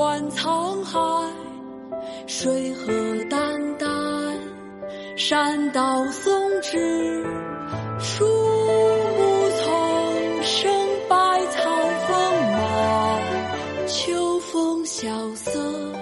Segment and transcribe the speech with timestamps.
[0.00, 0.98] 观沧海
[2.26, 2.90] 水何
[3.26, 4.34] 澹澹
[5.14, 6.30] 山岛竦
[6.62, 7.22] 峙
[7.98, 10.72] 树木丛生
[11.06, 11.16] 百
[11.48, 11.70] 草
[12.08, 13.20] 丰茂
[13.86, 15.99] 秋风萧瑟。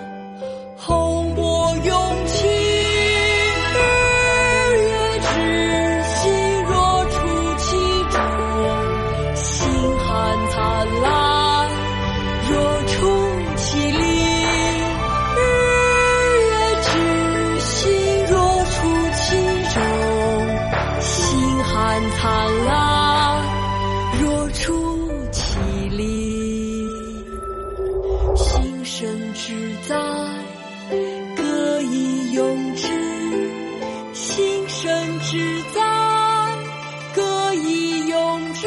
[22.20, 23.44] 汉灿烂，
[24.20, 25.40] 若出其
[25.90, 26.88] 里。
[28.34, 29.54] 心生志
[29.88, 29.96] 在，
[31.36, 32.88] 歌以咏之；
[34.12, 35.80] 心生志在，
[37.14, 38.66] 歌以咏之。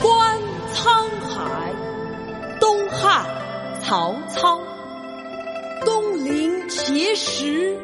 [0.00, 0.38] 观
[0.72, 1.72] 沧海，
[2.60, 3.26] 东汉，
[3.82, 4.60] 曹操。
[5.84, 6.43] 东临
[6.86, 7.78] 碣石，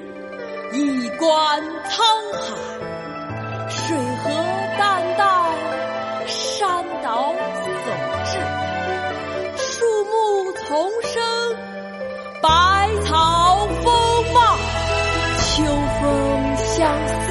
[0.75, 2.03] 以观沧
[2.35, 2.39] 海。
[3.71, 4.31] 水何
[4.79, 4.81] 澹
[5.17, 5.23] 澹，
[6.27, 7.65] 山岛竦
[8.27, 8.29] 峙。
[9.57, 10.69] 树木丛
[11.03, 11.17] 生，
[12.43, 12.49] 百
[13.07, 13.89] 草丰
[14.35, 14.39] 茂。
[15.39, 15.65] 秋
[16.01, 16.03] 风
[16.59, 17.30] 萧瑟，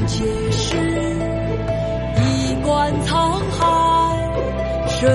[0.00, 0.78] 临碣石，
[2.16, 3.60] 以观沧海。
[4.88, 5.08] 水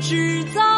[0.00, 0.69] 制造